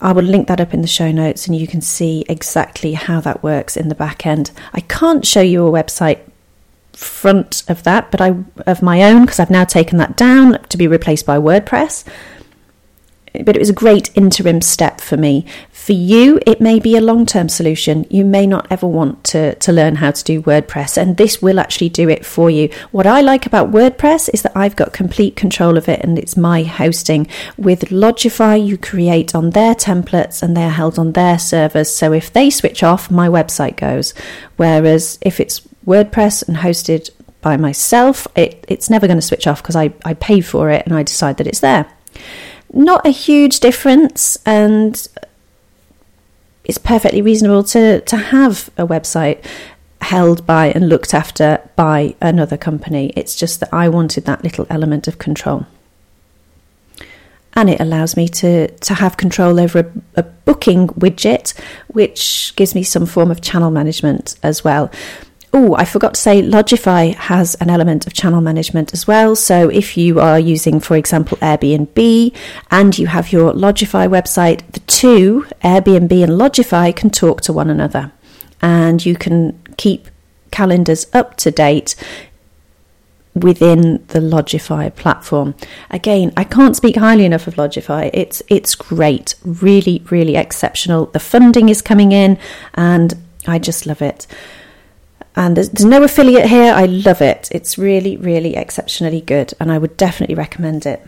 I 0.00 0.12
will 0.12 0.22
link 0.22 0.48
that 0.48 0.60
up 0.60 0.72
in 0.72 0.82
the 0.82 0.88
show 0.88 1.10
notes 1.10 1.46
and 1.46 1.56
you 1.56 1.66
can 1.66 1.80
see 1.80 2.24
exactly 2.28 2.92
how 2.92 3.20
that 3.20 3.42
works 3.42 3.76
in 3.76 3.88
the 3.88 3.94
back 3.94 4.24
end. 4.26 4.52
I 4.72 4.80
can't 4.80 5.26
show 5.26 5.40
you 5.40 5.66
a 5.66 5.70
website 5.70 6.20
front 6.92 7.64
of 7.68 7.82
that, 7.84 8.10
but 8.10 8.20
I 8.20 8.36
of 8.66 8.82
my 8.82 9.02
own 9.02 9.22
because 9.22 9.40
I've 9.40 9.50
now 9.50 9.64
taken 9.64 9.98
that 9.98 10.16
down 10.16 10.62
to 10.68 10.76
be 10.76 10.86
replaced 10.86 11.26
by 11.26 11.38
WordPress 11.38 12.04
but 13.32 13.56
it 13.56 13.58
was 13.58 13.70
a 13.70 13.74
great 13.74 14.10
interim 14.16 14.60
step 14.60 15.00
for 15.00 15.16
me. 15.16 15.46
For 15.70 15.94
you, 15.94 16.38
it 16.46 16.60
may 16.60 16.78
be 16.78 16.96
a 16.96 17.00
long 17.00 17.26
term 17.26 17.48
solution. 17.48 18.06
You 18.08 18.24
may 18.24 18.46
not 18.46 18.68
ever 18.70 18.86
want 18.86 19.24
to, 19.24 19.56
to 19.56 19.72
learn 19.72 19.96
how 19.96 20.12
to 20.12 20.22
do 20.22 20.42
WordPress, 20.42 20.96
and 20.96 21.16
this 21.16 21.42
will 21.42 21.58
actually 21.58 21.88
do 21.88 22.08
it 22.08 22.24
for 22.24 22.50
you. 22.50 22.68
What 22.92 23.06
I 23.06 23.20
like 23.20 23.46
about 23.46 23.72
WordPress 23.72 24.30
is 24.32 24.42
that 24.42 24.56
I've 24.56 24.76
got 24.76 24.92
complete 24.92 25.34
control 25.34 25.76
of 25.76 25.88
it 25.88 26.00
and 26.04 26.18
it's 26.18 26.36
my 26.36 26.62
hosting. 26.62 27.26
With 27.56 27.90
Lodgify, 27.90 28.64
you 28.64 28.78
create 28.78 29.34
on 29.34 29.50
their 29.50 29.74
templates 29.74 30.42
and 30.42 30.56
they're 30.56 30.70
held 30.70 30.98
on 30.98 31.12
their 31.12 31.38
servers. 31.38 31.92
So 31.92 32.12
if 32.12 32.32
they 32.32 32.48
switch 32.50 32.84
off, 32.84 33.10
my 33.10 33.28
website 33.28 33.76
goes. 33.76 34.14
Whereas 34.56 35.18
if 35.22 35.40
it's 35.40 35.62
WordPress 35.84 36.46
and 36.46 36.58
hosted 36.58 37.10
by 37.40 37.56
myself, 37.56 38.28
it, 38.36 38.64
it's 38.68 38.88
never 38.88 39.08
going 39.08 39.18
to 39.18 39.22
switch 39.26 39.48
off 39.48 39.62
because 39.62 39.74
I, 39.74 39.92
I 40.04 40.14
pay 40.14 40.40
for 40.42 40.70
it 40.70 40.86
and 40.86 40.94
I 40.94 41.02
decide 41.02 41.38
that 41.38 41.48
it's 41.48 41.60
there 41.60 41.90
not 42.72 43.06
a 43.06 43.10
huge 43.10 43.60
difference, 43.60 44.38
and 44.46 45.08
it's 46.64 46.78
perfectly 46.78 47.22
reasonable 47.22 47.64
to, 47.64 48.00
to 48.00 48.16
have 48.16 48.70
a 48.76 48.86
website 48.86 49.44
held 50.00 50.46
by 50.46 50.68
and 50.72 50.88
looked 50.88 51.14
after 51.14 51.68
by 51.76 52.14
another 52.20 52.56
company. 52.56 53.12
It's 53.16 53.36
just 53.36 53.60
that 53.60 53.72
I 53.72 53.88
wanted 53.88 54.24
that 54.24 54.42
little 54.42 54.66
element 54.68 55.06
of 55.08 55.18
control. 55.18 55.66
And 57.54 57.68
it 57.68 57.80
allows 57.80 58.16
me 58.16 58.28
to, 58.28 58.68
to 58.68 58.94
have 58.94 59.16
control 59.16 59.60
over 59.60 59.80
a, 59.80 59.92
a 60.16 60.22
booking 60.22 60.88
widget, 60.88 61.58
which 61.88 62.54
gives 62.56 62.74
me 62.74 62.82
some 62.82 63.06
form 63.06 63.30
of 63.30 63.42
channel 63.42 63.70
management 63.70 64.36
as 64.42 64.64
well. 64.64 64.90
Oh, 65.54 65.74
I 65.74 65.84
forgot 65.84 66.14
to 66.14 66.20
say, 66.20 66.40
Lodgify 66.40 67.14
has 67.14 67.54
an 67.56 67.68
element 67.68 68.06
of 68.06 68.14
channel 68.14 68.40
management 68.40 68.94
as 68.94 69.06
well. 69.06 69.36
So 69.36 69.68
if 69.68 69.98
you 69.98 70.18
are 70.18 70.40
using, 70.40 70.80
for 70.80 70.96
example, 70.96 71.36
Airbnb 71.38 72.34
and 72.70 72.98
you 72.98 73.06
have 73.08 73.32
your 73.32 73.52
Lodgify 73.52 74.08
website, 74.08 74.62
the 74.72 74.80
two, 74.80 75.46
Airbnb 75.62 76.24
and 76.24 76.32
Lodgify, 76.32 76.96
can 76.96 77.10
talk 77.10 77.42
to 77.42 77.52
one 77.52 77.68
another. 77.68 78.12
And 78.62 79.04
you 79.04 79.14
can 79.14 79.60
keep 79.76 80.08
calendars 80.50 81.06
up 81.12 81.36
to 81.38 81.50
date 81.50 81.96
within 83.34 84.04
the 84.08 84.20
Lodgify 84.20 84.94
platform. 84.94 85.54
Again, 85.90 86.32
I 86.34 86.44
can't 86.44 86.76
speak 86.76 86.96
highly 86.96 87.26
enough 87.26 87.46
of 87.46 87.56
Lodgify. 87.56 88.10
It's 88.14 88.42
it's 88.48 88.74
great, 88.74 89.34
really, 89.44 90.02
really 90.10 90.36
exceptional. 90.36 91.06
The 91.06 91.20
funding 91.20 91.68
is 91.68 91.82
coming 91.82 92.12
in, 92.12 92.38
and 92.74 93.14
I 93.46 93.58
just 93.58 93.86
love 93.86 94.00
it. 94.00 94.26
And 95.34 95.56
there's, 95.56 95.70
there's 95.70 95.86
no 95.86 96.02
affiliate 96.02 96.48
here. 96.48 96.74
I 96.74 96.84
love 96.86 97.22
it. 97.22 97.48
It's 97.52 97.78
really, 97.78 98.16
really 98.16 98.54
exceptionally 98.54 99.22
good, 99.22 99.54
and 99.58 99.72
I 99.72 99.78
would 99.78 99.96
definitely 99.96 100.34
recommend 100.34 100.84
it. 100.84 101.00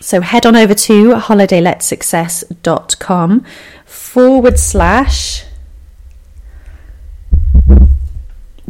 So 0.00 0.20
head 0.22 0.46
on 0.46 0.56
over 0.56 0.74
to 0.74 1.14
holidayletsuccess.com 1.14 3.44
forward 3.84 4.58
slash 4.58 5.44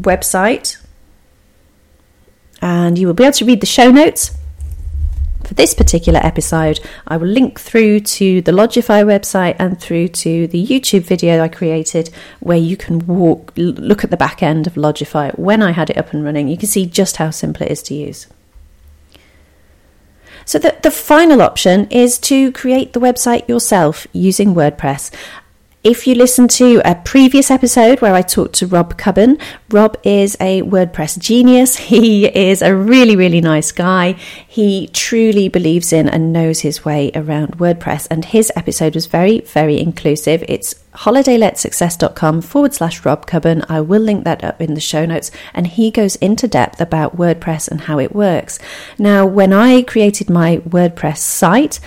website 0.00 0.81
and 2.62 2.99
you 2.99 3.07
will 3.07 3.15
be 3.15 3.25
able 3.25 3.33
to 3.33 3.45
read 3.45 3.61
the 3.61 3.67
show 3.67 3.91
notes 3.91 4.37
for 5.44 5.54
this 5.54 5.75
particular 5.75 6.20
episode, 6.23 6.80
I 7.06 7.16
will 7.16 7.28
link 7.28 7.59
through 7.59 8.00
to 8.00 8.40
the 8.42 8.52
Lodgify 8.52 9.04
website 9.04 9.56
and 9.59 9.80
through 9.80 10.09
to 10.09 10.47
the 10.47 10.64
YouTube 10.64 11.02
video 11.02 11.42
I 11.42 11.49
created 11.49 12.11
where 12.40 12.59
you 12.59 12.76
can 12.76 13.06
walk 13.06 13.52
look 13.56 14.04
at 14.04 14.11
the 14.11 14.16
back 14.16 14.42
end 14.42 14.66
of 14.66 14.75
Lodgify 14.75 15.37
when 15.38 15.62
I 15.62 15.73
had 15.73 15.90
it 15.90 15.99
up 15.99 16.12
and 16.12 16.25
running. 16.25 16.49
You 16.49 16.56
can 16.56 16.68
see 16.68 16.87
just 16.87 17.16
how 17.16 17.30
simple 17.30 17.66
it 17.66 17.73
is 17.73 17.82
to 17.85 17.94
use. 17.94 18.26
So 20.44 20.59
the, 20.59 20.76
the 20.82 20.90
final 20.90 21.42
option 21.42 21.87
is 21.90 22.18
to 22.20 22.50
create 22.52 22.92
the 22.92 23.00
website 23.00 23.49
yourself 23.49 24.06
using 24.12 24.54
WordPress. 24.54 25.12
If 25.82 26.06
you 26.06 26.14
listen 26.14 26.46
to 26.49 26.82
a 26.84 26.94
previous 26.94 27.50
episode 27.50 28.02
where 28.02 28.12
I 28.12 28.20
talked 28.20 28.56
to 28.56 28.66
Rob 28.66 28.99
Cubbin, 28.99 29.38
Rob 29.70 29.96
is 30.02 30.37
a 30.38 30.60
WordPress 30.60 31.18
genius. 31.18 31.76
He 31.90 32.26
is 32.26 32.60
a 32.60 32.76
really, 32.76 33.16
really 33.16 33.40
nice 33.40 33.72
guy. 33.72 34.12
He 34.46 34.88
truly 34.88 35.49
believes 35.49 35.90
in 35.90 36.06
and 36.06 36.34
knows 36.34 36.60
his 36.60 36.84
way 36.84 37.10
around 37.14 37.56
WordPress, 37.56 38.06
and 38.10 38.26
his 38.26 38.52
episode 38.54 38.94
was 38.94 39.06
very, 39.06 39.40
very 39.40 39.80
inclusive. 39.80 40.44
It's 40.49 40.75
holidayletsuccess.com 40.96 42.42
forward 42.42 42.75
slash 42.75 43.02
Rob 43.06 43.25
Cubbin. 43.26 43.64
I 43.66 43.80
will 43.80 44.02
link 44.02 44.25
that 44.25 44.44
up 44.44 44.60
in 44.60 44.75
the 44.75 44.80
show 44.80 45.06
notes, 45.06 45.30
and 45.54 45.66
he 45.66 45.90
goes 45.90 46.16
into 46.16 46.46
depth 46.46 46.82
about 46.82 47.16
WordPress 47.16 47.68
and 47.68 47.80
how 47.80 47.99
it 47.99 48.14
works. 48.14 48.58
Now, 48.99 49.25
when 49.25 49.54
I 49.54 49.80
created 49.80 50.28
my 50.28 50.58
WordPress 50.58 51.16
site, 51.16 51.80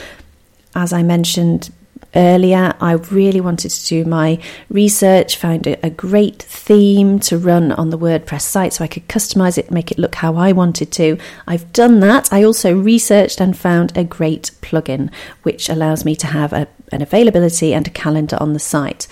as 0.74 0.92
I 0.92 1.04
mentioned 1.04 1.70
earlier. 2.16 2.74
I 2.80 2.94
really 2.94 3.42
wanted 3.42 3.72
to 3.72 3.86
do 3.88 4.06
my 4.06 4.40
research, 4.70 5.38
found 5.38 5.68
a, 5.68 5.90
great 5.90 6.42
theme 6.42 7.20
to 7.20 7.38
run 7.38 7.72
on 7.72 7.90
the 7.90 7.98
WordPress 7.98 8.42
site 8.42 8.74
so 8.74 8.84
I 8.84 8.88
could 8.88 9.08
customize 9.08 9.58
it, 9.58 9.72
make 9.72 9.92
it 9.92 10.00
look 10.00 10.16
how 10.16 10.36
I 10.36 10.52
wanted 10.52 10.92
to. 10.94 11.18
I've 11.48 11.72
done 11.72 12.00
that. 12.02 12.32
I 12.32 12.44
also 12.44 12.76
researched 12.76 13.40
and 13.40 13.58
found 13.58 13.96
a 13.98 14.04
great 14.04 14.52
plugin 14.62 15.12
which 15.44 15.70
allows 15.70 16.04
me 16.04 16.16
to 16.18 16.28
have 16.28 16.54
a, 16.54 16.68
an 16.92 17.02
availability 17.02 17.74
and 17.74 17.88
a 17.88 17.92
calendar 17.92 18.38
on 18.40 18.54
the 18.54 18.60
site. 18.60 19.08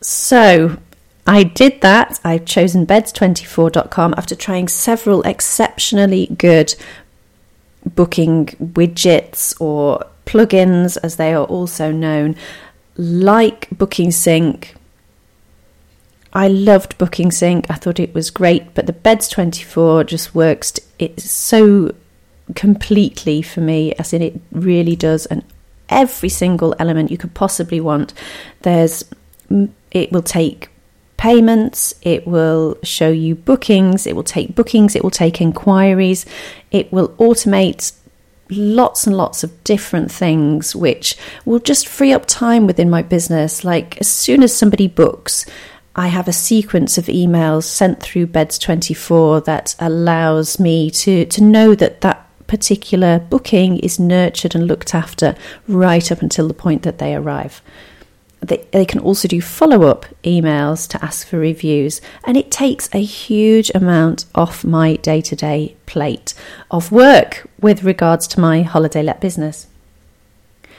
So, 0.00 0.78
I 1.26 1.44
did 1.44 1.80
that. 1.82 2.18
I've 2.24 2.44
chosen 2.44 2.86
beds24.com 2.86 4.14
after 4.16 4.34
trying 4.34 4.68
several 4.68 5.22
exceptionally 5.22 6.26
good 6.36 6.74
booking 7.84 8.46
widgets 8.46 9.60
or 9.60 10.06
plugins, 10.26 10.96
as 11.02 11.16
they 11.16 11.34
are 11.34 11.44
also 11.44 11.90
known, 11.90 12.36
like 12.96 13.68
Booking 13.70 14.10
Sync. 14.10 14.74
I 16.32 16.48
loved 16.48 16.96
Booking 16.98 17.30
Sync. 17.30 17.66
I 17.70 17.74
thought 17.74 18.00
it 18.00 18.14
was 18.14 18.30
great, 18.30 18.74
but 18.74 18.86
the 18.86 18.92
Beds 18.92 19.28
24 19.28 20.04
just 20.04 20.34
works. 20.34 20.72
It's 20.98 21.30
so 21.30 21.94
completely 22.54 23.42
for 23.42 23.60
me, 23.60 23.92
as 23.94 24.12
in 24.12 24.22
it 24.22 24.40
really 24.50 24.96
does, 24.96 25.26
and 25.26 25.44
every 25.88 26.28
single 26.28 26.74
element 26.78 27.10
you 27.10 27.18
could 27.18 27.34
possibly 27.34 27.80
want. 27.80 28.14
There's, 28.62 29.04
it 29.90 30.10
will 30.10 30.22
take 30.22 30.70
payments, 31.18 31.94
it 32.02 32.26
will 32.26 32.76
show 32.82 33.10
you 33.10 33.34
bookings, 33.34 34.06
it 34.06 34.16
will 34.16 34.24
take 34.24 34.54
bookings, 34.54 34.96
it 34.96 35.04
will 35.04 35.10
take 35.10 35.40
inquiries, 35.40 36.26
it 36.70 36.92
will 36.92 37.10
automate 37.10 37.92
lots 38.52 39.06
and 39.06 39.16
lots 39.16 39.44
of 39.44 39.64
different 39.64 40.10
things 40.10 40.74
which 40.74 41.16
will 41.44 41.58
just 41.58 41.88
free 41.88 42.12
up 42.12 42.26
time 42.26 42.66
within 42.66 42.90
my 42.90 43.02
business. 43.02 43.64
Like 43.64 43.98
as 43.98 44.08
soon 44.08 44.42
as 44.42 44.54
somebody 44.56 44.88
books, 44.88 45.46
I 45.94 46.08
have 46.08 46.28
a 46.28 46.32
sequence 46.32 46.96
of 46.96 47.06
emails 47.06 47.64
sent 47.64 48.02
through 48.02 48.28
Beds24 48.28 49.44
that 49.44 49.74
allows 49.78 50.58
me 50.58 50.90
to, 50.90 51.26
to 51.26 51.42
know 51.42 51.74
that 51.74 52.00
that 52.00 52.28
particular 52.46 53.18
booking 53.18 53.78
is 53.78 53.98
nurtured 53.98 54.54
and 54.54 54.66
looked 54.66 54.94
after 54.94 55.34
right 55.68 56.12
up 56.12 56.22
until 56.22 56.48
the 56.48 56.54
point 56.54 56.82
that 56.82 56.98
they 56.98 57.14
arrive. 57.14 57.62
They, 58.42 58.66
they 58.72 58.84
can 58.84 58.98
also 58.98 59.28
do 59.28 59.40
follow 59.40 59.84
up 59.84 60.04
emails 60.24 60.88
to 60.88 61.04
ask 61.04 61.26
for 61.26 61.38
reviews, 61.38 62.00
and 62.24 62.36
it 62.36 62.50
takes 62.50 62.88
a 62.92 63.02
huge 63.02 63.70
amount 63.74 64.24
off 64.34 64.64
my 64.64 64.96
day 64.96 65.20
to 65.20 65.36
day 65.36 65.76
plate 65.86 66.34
of 66.70 66.90
work 66.90 67.48
with 67.60 67.84
regards 67.84 68.26
to 68.28 68.40
my 68.40 68.62
holiday 68.62 69.02
let 69.02 69.20
business. 69.20 69.68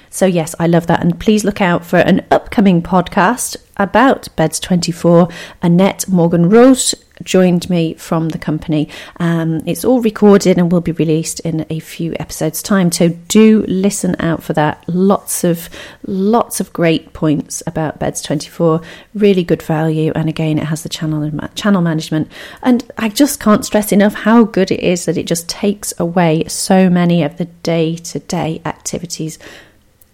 So, 0.10 0.28
yes, 0.28 0.54
I 0.60 0.68
love 0.68 0.86
that. 0.88 1.02
And 1.02 1.20
please 1.20 1.44
look 1.44 1.60
out 1.60 1.84
for 1.84 1.98
an 1.98 2.24
upcoming 2.30 2.84
podcast 2.84 3.56
about 3.78 4.28
Beds24. 4.38 5.32
Annette 5.64 6.08
Morgan 6.08 6.50
Rose 6.50 6.94
joined 7.22 7.70
me 7.70 7.94
from 7.94 8.30
the 8.30 8.38
company. 8.38 8.90
Um, 9.20 9.62
it's 9.66 9.86
all 9.86 10.02
recorded 10.02 10.58
and 10.58 10.72
will 10.72 10.82
be 10.82 10.92
released 10.94 11.40
in 11.42 11.66
a 11.70 11.80
few 11.80 12.14
episodes' 12.20 12.64
time. 12.64 12.92
So 12.92 13.10
do 13.10 13.64
listen 13.68 14.16
out 14.20 14.42
for 14.44 14.54
that. 14.54 14.84
Lots 14.88 15.44
of 15.44 15.70
lots 16.06 16.60
of 16.60 16.74
great 16.74 17.14
points 17.14 17.62
about 17.68 18.00
Beds24. 18.00 18.84
Really 19.14 19.44
good 19.44 19.62
value, 19.62 20.12
and 20.16 20.30
again, 20.30 20.58
it 20.58 20.66
has 20.66 20.84
the 20.84 20.90
channel 20.90 21.30
channel 21.56 21.82
management. 21.82 22.32
And 22.62 22.90
I 22.98 23.10
just 23.10 23.40
can't 23.40 23.66
stress 23.66 23.92
enough 23.92 24.14
how 24.14 24.44
good 24.44 24.72
it 24.72 24.80
is 24.80 25.06
that 25.06 25.18
it 25.18 25.28
just 25.28 25.48
takes 25.48 25.94
away 26.00 26.46
so 26.48 26.90
many 26.90 27.24
of 27.24 27.38
the 27.38 27.46
day 27.46 27.96
to 27.96 28.20
day 28.20 28.62
activities 28.66 29.40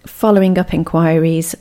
following 0.06 0.58
up 0.58 0.74
inquiries, 0.74 1.56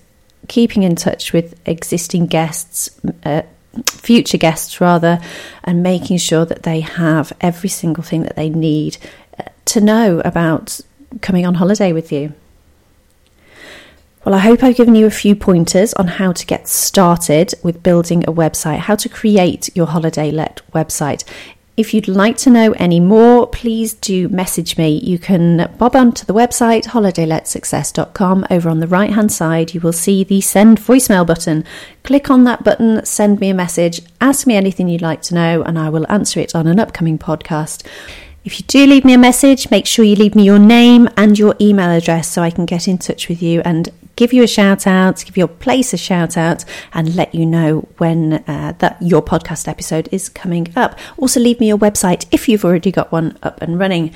keeping 0.49 0.83
in 0.83 0.97
touch 0.97 1.33
with 1.33 1.54
existing 1.66 2.26
guests, 2.26 2.90
uh, 3.25 3.42
future 3.87 4.38
guests 4.38 4.80
rather, 4.80 5.20
and 5.64 5.82
making 5.82 6.18
sure 6.18 6.44
that 6.44 6.62
they 6.62 6.80
have 6.80 7.32
every 7.40 7.68
single 7.68 8.02
thing 8.02 8.23
that 8.23 8.37
they 8.37 8.49
need 8.49 8.99
uh, 9.38 9.44
to 9.66 9.80
know 9.80 10.20
about 10.25 10.80
coming 11.20 11.47
on 11.47 11.54
holiday 11.54 11.92
with 11.92 12.12
you. 12.12 12.32
Well, 14.25 14.35
I 14.35 14.40
hope 14.40 14.62
I've 14.62 14.76
given 14.76 14.94
you 14.94 15.06
a 15.06 15.11
few 15.11 15.35
pointers 15.35 15.94
on 15.94 16.06
how 16.06 16.32
to 16.32 16.44
get 16.44 16.68
started 16.68 17.54
with 17.62 17.82
building 17.82 18.25
a 18.25 18.32
website, 18.32 18.78
how 18.78 18.94
to 18.97 19.08
create 19.08 19.75
your 19.75 19.87
holiday 19.87 20.30
let 20.30 20.61
website. 20.75 21.25
If 21.78 21.94
you'd 21.94 22.08
like 22.08 22.37
to 22.38 22.50
know 22.50 22.73
any 22.73 22.99
more, 22.99 23.47
please 23.47 23.94
do 23.94 24.28
message 24.30 24.76
me. 24.76 24.99
You 24.99 25.16
can 25.16 25.73
bob 25.78 25.94
onto 25.94 26.26
the 26.26 26.35
website 26.35 26.87
holidayletsuccess.com. 26.87 28.49
Over 28.50 28.68
on 28.68 28.80
the 28.80 28.88
right 28.88 29.12
hand 29.12 29.30
side, 29.30 29.75
you 29.75 29.80
will 29.80 29.92
see 29.92 30.25
the 30.25 30.40
send 30.40 30.80
voicemail 30.80 31.25
button. 31.25 31.64
Click 32.02 32.30
on 32.30 32.42
that 32.42 32.64
button, 32.64 33.06
send 33.06 33.38
me 33.38 33.50
a 33.50 33.54
message, 33.54 34.00
ask 34.20 34.44
me 34.44 34.56
anything 34.56 34.88
you'd 34.88 35.02
like 35.02 35.23
to 35.23 35.35
know, 35.35 35.62
and 35.62 35.78
I 35.78 35.88
will 35.88 36.04
answer 36.11 36.40
it 36.40 36.52
on 36.52 36.66
an 36.66 36.80
upcoming 36.80 37.16
podcast. 37.16 37.87
If 38.44 38.58
you 38.58 38.66
do 38.66 38.85
leave 38.85 39.04
me 39.04 39.14
a 39.14 39.18
message, 39.18 39.70
make 39.70 39.87
sure 39.87 40.04
you 40.04 40.16
leave 40.16 40.35
me 40.35 40.42
your 40.42 40.58
name 40.58 41.08
and 41.16 41.38
your 41.38 41.54
email 41.61 41.92
address 41.92 42.28
so 42.28 42.42
I 42.42 42.50
can 42.50 42.66
get 42.66 42.88
in 42.88 42.99
touch 42.99 43.28
with 43.28 43.40
you 43.40 43.62
and 43.64 43.88
give 44.19 44.33
you 44.33 44.43
a 44.43 44.49
shout 44.49 44.85
out, 44.85 45.25
give 45.25 45.37
your 45.37 45.47
place 45.47 45.95
a 45.95 45.97
shout 45.97 46.37
out, 46.37 46.65
and 46.93 47.15
let 47.15 47.33
you 47.33 47.47
know 47.47 47.89
when 47.99 48.35
uh, 48.49 48.75
that 48.79 49.01
your 49.01 49.23
podcast 49.23 49.69
episode 49.69 50.09
is 50.11 50.29
coming 50.29 50.67
up. 50.75 50.99
Also, 51.17 51.39
leave 51.39 51.61
me 51.61 51.69
your 51.69 51.79
website 51.79 52.27
if 52.33 52.49
you've 52.49 52.65
already 52.65 52.91
got 52.91 53.13
one 53.13 53.39
up 53.45 53.63
and 53.63 53.79
running. 53.79 54.13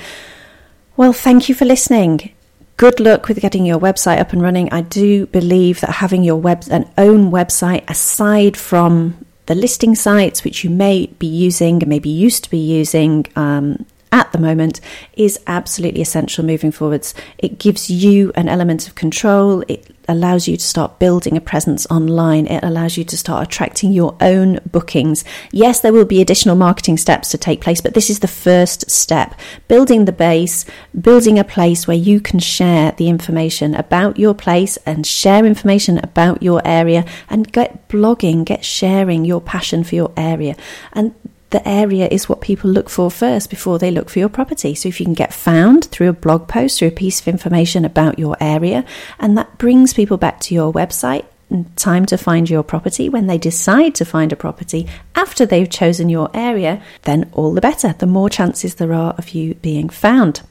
Well, 0.96 1.12
thank 1.12 1.48
you 1.48 1.54
for 1.54 1.64
listening. 1.64 2.32
Good 2.76 2.98
luck 2.98 3.28
with 3.28 3.40
getting 3.40 3.64
your 3.64 3.78
website 3.78 4.18
up 4.18 4.32
and 4.32 4.42
running. 4.42 4.72
I 4.72 4.80
do 4.80 5.26
believe 5.26 5.80
that 5.82 5.90
having 5.90 6.24
your 6.24 6.36
web 6.36 6.64
an 6.68 6.90
own 6.98 7.30
website 7.30 7.88
aside 7.88 8.56
from 8.56 9.24
the 9.46 9.54
listing 9.54 9.94
sites 9.94 10.44
which 10.44 10.64
you 10.64 10.70
may 10.70 11.06
be 11.18 11.26
using 11.26 11.82
and 11.82 11.88
maybe 11.88 12.08
used 12.08 12.44
to 12.44 12.50
be 12.50 12.58
using 12.58 13.26
um, 13.36 13.86
at 14.12 14.30
the 14.30 14.38
moment 14.38 14.80
is 15.14 15.40
absolutely 15.46 16.02
essential 16.02 16.44
moving 16.44 16.70
forwards. 16.70 17.14
It 17.38 17.58
gives 17.58 17.90
you 17.90 18.30
an 18.34 18.48
element 18.48 18.86
of 18.86 18.94
control. 18.94 19.64
It 19.68 19.91
allows 20.08 20.48
you 20.48 20.56
to 20.56 20.64
start 20.64 20.98
building 20.98 21.36
a 21.36 21.40
presence 21.40 21.86
online. 21.86 22.46
It 22.46 22.62
allows 22.62 22.96
you 22.96 23.04
to 23.04 23.16
start 23.16 23.46
attracting 23.46 23.92
your 23.92 24.16
own 24.20 24.60
bookings. 24.70 25.24
Yes, 25.50 25.80
there 25.80 25.92
will 25.92 26.04
be 26.04 26.20
additional 26.20 26.56
marketing 26.56 26.96
steps 26.96 27.30
to 27.30 27.38
take 27.38 27.60
place, 27.60 27.80
but 27.80 27.94
this 27.94 28.10
is 28.10 28.20
the 28.20 28.28
first 28.28 28.90
step. 28.90 29.38
Building 29.68 30.04
the 30.04 30.12
base, 30.12 30.64
building 30.98 31.38
a 31.38 31.44
place 31.44 31.86
where 31.86 31.96
you 31.96 32.20
can 32.20 32.40
share 32.40 32.92
the 32.92 33.08
information 33.08 33.74
about 33.74 34.18
your 34.18 34.34
place 34.34 34.76
and 34.86 35.06
share 35.06 35.44
information 35.44 35.98
about 35.98 36.42
your 36.42 36.62
area 36.64 37.04
and 37.28 37.52
get 37.52 37.88
blogging, 37.88 38.44
get 38.44 38.64
sharing 38.64 39.24
your 39.24 39.40
passion 39.40 39.84
for 39.84 39.94
your 39.94 40.12
area. 40.16 40.56
And 40.92 41.14
the 41.52 41.66
area 41.68 42.08
is 42.10 42.28
what 42.28 42.40
people 42.40 42.70
look 42.70 42.90
for 42.90 43.10
first 43.10 43.48
before 43.48 43.78
they 43.78 43.90
look 43.90 44.10
for 44.10 44.18
your 44.18 44.28
property. 44.28 44.74
So 44.74 44.88
if 44.88 44.98
you 44.98 45.06
can 45.06 45.14
get 45.14 45.32
found 45.32 45.84
through 45.86 46.08
a 46.08 46.12
blog 46.12 46.48
post, 46.48 46.78
through 46.78 46.88
a 46.88 46.92
piece 46.92 47.20
of 47.20 47.28
information 47.28 47.84
about 47.84 48.18
your 48.18 48.36
area, 48.40 48.84
and 49.20 49.38
that 49.38 49.58
brings 49.58 49.94
people 49.94 50.16
back 50.16 50.40
to 50.40 50.54
your 50.54 50.72
website, 50.72 51.24
mm, 51.50 51.66
time 51.76 52.06
to 52.06 52.18
find 52.18 52.50
your 52.50 52.62
property, 52.62 53.08
when 53.08 53.28
they 53.28 53.38
decide 53.38 53.94
to 53.94 54.04
find 54.04 54.32
a 54.32 54.36
property 54.36 54.88
after 55.14 55.46
they've 55.46 55.70
chosen 55.70 56.08
your 56.08 56.30
area, 56.34 56.82
then 57.02 57.30
all 57.32 57.54
the 57.54 57.60
better. 57.60 57.94
The 57.98 58.06
more 58.06 58.28
chances 58.28 58.74
there 58.74 58.92
are 58.92 59.12
of 59.12 59.30
you 59.30 59.54
being 59.54 59.88
found. 59.88 60.42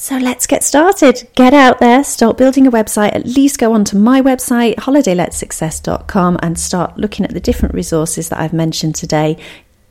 So 0.00 0.16
let's 0.16 0.46
get 0.46 0.64
started. 0.64 1.28
Get 1.34 1.52
out 1.52 1.78
there, 1.78 2.02
start 2.02 2.38
building 2.38 2.66
a 2.66 2.70
website. 2.70 3.14
At 3.14 3.26
least 3.26 3.58
go 3.58 3.74
onto 3.74 3.98
my 3.98 4.22
website, 4.22 4.76
holidayletsuccess.com, 4.76 6.38
and 6.40 6.58
start 6.58 6.96
looking 6.96 7.26
at 7.26 7.34
the 7.34 7.38
different 7.38 7.74
resources 7.74 8.30
that 8.30 8.40
I've 8.40 8.54
mentioned 8.54 8.94
today. 8.94 9.36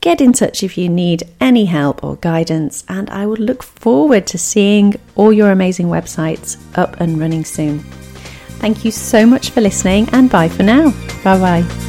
Get 0.02 0.20
in 0.20 0.34
touch 0.34 0.64
if 0.64 0.80
you 0.80 0.90
need 0.90 1.26
any 1.40 1.66
help 1.66 2.04
or 2.04 2.16
guidance, 2.16 2.84
and 2.90 3.08
I 3.12 3.28
would 3.28 3.38
look 3.38 3.62
forward 3.62 4.26
to 4.28 4.40
seeing 4.40 4.96
all 5.14 5.32
your 5.32 5.52
amazing 5.52 5.90
websites 5.90 6.58
up 6.76 7.00
and 7.00 7.20
running 7.20 7.46
soon. 7.46 7.78
Thank 8.58 8.84
you 8.84 8.90
so 8.90 9.28
much 9.28 9.52
for 9.52 9.62
listening, 9.62 10.10
and 10.12 10.28
bye 10.28 10.50
for 10.50 10.64
now. 10.64 10.90
Bye 11.24 11.38
bye. 11.38 11.89